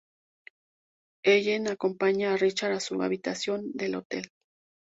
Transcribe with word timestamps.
Ellen 1.23 1.67
acompaña 1.67 2.33
a 2.33 2.37
Richard 2.37 2.71
a 2.73 2.79
su 2.79 2.99
habitación 3.03 3.71
de 3.73 3.95
hotel. 3.95 4.31